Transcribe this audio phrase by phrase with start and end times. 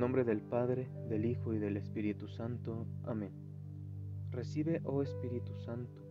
[0.00, 2.86] nombre del Padre, del Hijo y del Espíritu Santo.
[3.04, 3.30] Amén.
[4.30, 6.02] Recibe, oh Espíritu Santo,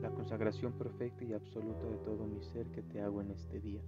[0.00, 3.82] la consagración perfecta y absoluta de todo mi ser que te hago en este día,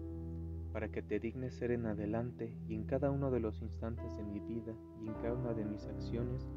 [0.72, 4.24] para que te dignes ser en adelante y en cada uno de los instantes de
[4.24, 6.48] mi vida y en cada una de mis acciones,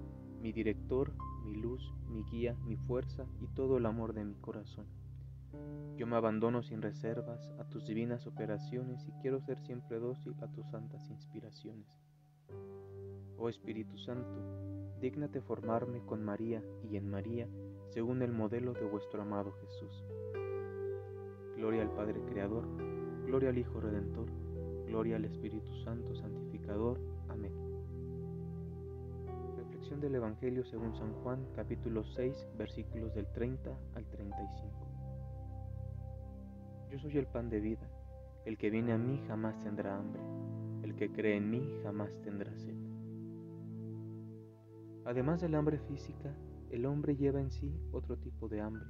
[0.42, 1.14] mi director,
[1.46, 4.88] mi luz, mi guía, mi fuerza y todo el amor de mi corazón.
[5.98, 10.48] Yo me abandono sin reservas a tus divinas operaciones y quiero ser siempre dócil a
[10.48, 12.09] tus santas inspiraciones.
[13.38, 17.48] Oh Espíritu Santo, dígnate formarme con María y en María,
[17.90, 20.04] según el modelo de vuestro amado Jesús.
[21.56, 22.66] Gloria al Padre Creador,
[23.26, 24.28] gloria al Hijo Redentor,
[24.88, 27.00] gloria al Espíritu Santo Santificador.
[27.30, 27.54] Amén.
[29.58, 34.90] Reflexión del Evangelio según San Juan, capítulo 6, versículos del 30 al 35.
[36.90, 37.88] Yo soy el pan de vida.
[38.46, 40.22] El que viene a mí jamás tendrá hambre.
[41.00, 42.76] Que cree en mí jamás tendrá sed.
[45.06, 46.36] Además del hambre física,
[46.72, 48.84] el hombre lleva en sí otro tipo de hambre,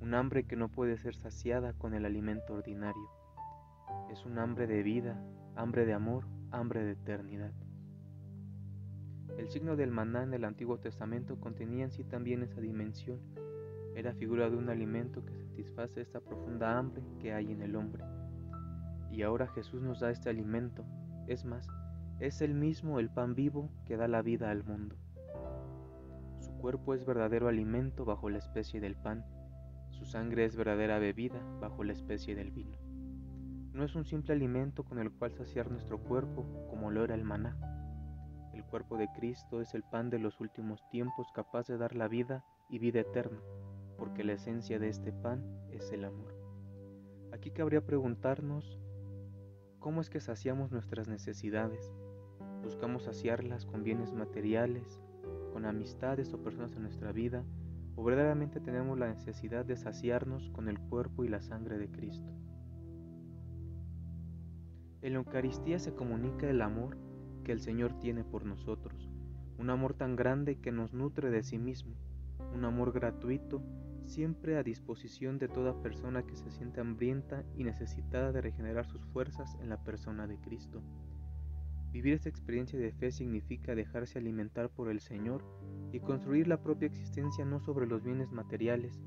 [0.00, 3.02] un hambre que no puede ser saciada con el alimento ordinario.
[4.12, 5.20] Es un hambre de vida,
[5.56, 7.52] hambre de amor, hambre de eternidad.
[9.36, 13.18] El signo del maná en el Antiguo Testamento contenía en sí también esa dimensión.
[13.96, 18.04] Era figura de un alimento que satisface esta profunda hambre que hay en el hombre.
[19.10, 20.84] Y ahora Jesús nos da este alimento,
[21.32, 21.68] es más,
[22.18, 24.96] es el mismo el pan vivo que da la vida al mundo.
[26.40, 29.24] Su cuerpo es verdadero alimento bajo la especie del pan,
[29.90, 32.76] su sangre es verdadera bebida bajo la especie del vino.
[33.72, 37.24] No es un simple alimento con el cual saciar nuestro cuerpo como lo era el
[37.24, 37.56] maná.
[38.52, 42.08] El cuerpo de Cristo es el pan de los últimos tiempos capaz de dar la
[42.08, 43.38] vida y vida eterna
[44.00, 46.34] porque la esencia de este pan es el amor.
[47.32, 48.80] Aquí cabría preguntarnos
[49.80, 51.90] cómo es que saciamos nuestras necesidades.
[52.62, 55.00] Buscamos saciarlas con bienes materiales,
[55.52, 57.44] con amistades o personas en nuestra vida,
[57.96, 62.30] o verdaderamente tenemos la necesidad de saciarnos con el cuerpo y la sangre de Cristo.
[65.02, 66.98] En la Eucaristía se comunica el amor
[67.42, 69.10] que el Señor tiene por nosotros,
[69.58, 71.94] un amor tan grande que nos nutre de sí mismo,
[72.54, 73.62] un amor gratuito
[74.04, 79.04] siempre a disposición de toda persona que se siente hambrienta y necesitada de regenerar sus
[79.06, 80.82] fuerzas en la persona de Cristo.
[81.92, 85.44] Vivir esta experiencia de fe significa dejarse alimentar por el Señor
[85.92, 89.02] y construir la propia existencia no sobre los bienes materiales,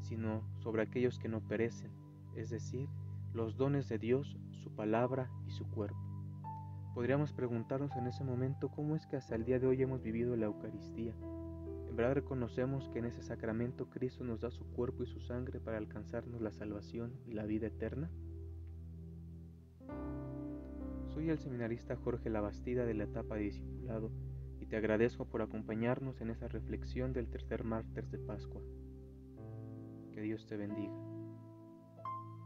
[0.00, 1.90] sino sobre aquellos que no perecen,
[2.36, 2.88] es decir,
[3.32, 5.98] los dones de Dios, su palabra y su cuerpo.
[6.94, 10.36] Podríamos preguntarnos en ese momento cómo es que hasta el día de hoy hemos vivido
[10.36, 11.14] la Eucaristía
[11.96, 15.78] ¿En reconocemos que en ese sacramento Cristo nos da su cuerpo y su sangre para
[15.78, 18.10] alcanzarnos la salvación y la vida eterna?
[21.06, 24.10] Soy el seminarista Jorge Labastida de la etapa de discipulado
[24.58, 28.60] y te agradezco por acompañarnos en esa reflexión del tercer martes de Pascua.
[30.10, 31.13] Que Dios te bendiga.